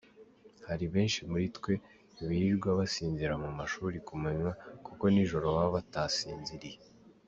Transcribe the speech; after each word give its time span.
Hari 0.67 0.85
benshi 0.93 1.19
muri 1.31 1.45
twe 1.57 1.73
birirwa 2.27 2.69
basinzirira 2.79 3.35
mu 3.43 3.49
mashuri 3.59 3.97
kumanywa 4.07 4.51
kuko 4.85 5.03
nijoro 5.13 5.45
baba 5.55 5.71
batasinziriye. 5.77 6.79